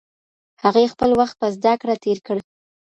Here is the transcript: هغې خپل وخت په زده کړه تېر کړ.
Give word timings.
هغې 0.63 0.91
خپل 0.93 1.09
وخت 1.19 1.35
په 1.41 1.47
زده 1.55 1.73
کړه 1.81 1.95
تېر 2.03 2.17
کړ. 2.27 2.37